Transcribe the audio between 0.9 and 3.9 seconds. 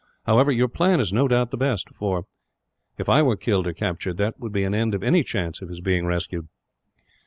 is no doubt the best for, if I were killed or